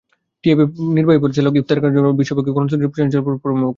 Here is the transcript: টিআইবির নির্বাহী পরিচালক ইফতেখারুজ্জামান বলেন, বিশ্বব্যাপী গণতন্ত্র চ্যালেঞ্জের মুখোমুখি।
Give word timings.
টিআইবির 0.43 0.67
নির্বাহী 0.95 1.19
পরিচালক 1.23 1.53
ইফতেখারুজ্জামান 1.55 2.05
বলেন, 2.05 2.19
বিশ্বব্যাপী 2.21 2.51
গণতন্ত্র 2.55 2.87
চ্যালেঞ্জের 2.93 3.21
মুখোমুখি। 3.25 3.67